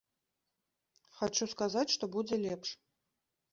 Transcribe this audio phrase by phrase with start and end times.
[1.19, 2.69] Хачу сказаць, што будзе лепш.